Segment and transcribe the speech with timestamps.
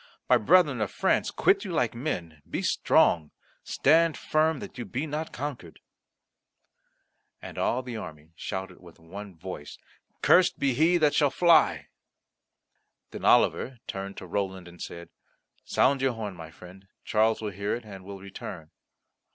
[0.27, 3.29] My brethren of France, quit you like men, be strong;
[3.63, 5.79] stand firm that you be not conquered."
[7.39, 9.77] And all the army shouted with one voice,
[10.23, 11.85] "Cursed be he that shall fly."
[13.11, 15.09] Then Oliver turned to Roland, and said,
[15.65, 18.71] "Sound your horn; my friend, Charles will hear it, and will return."